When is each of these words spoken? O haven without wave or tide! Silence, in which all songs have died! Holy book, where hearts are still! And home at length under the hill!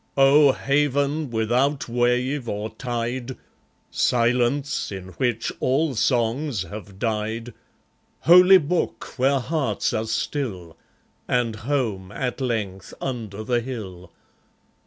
O 0.17 0.51
haven 0.53 1.29
without 1.29 1.87
wave 1.87 2.49
or 2.49 2.71
tide! 2.71 3.37
Silence, 3.91 4.91
in 4.91 5.09
which 5.21 5.51
all 5.59 5.93
songs 5.93 6.63
have 6.63 6.97
died! 6.97 7.53
Holy 8.21 8.57
book, 8.57 9.13
where 9.17 9.39
hearts 9.39 9.93
are 9.93 10.07
still! 10.07 10.75
And 11.27 11.55
home 11.57 12.11
at 12.11 12.41
length 12.41 12.95
under 12.99 13.43
the 13.43 13.59
hill! 13.61 14.11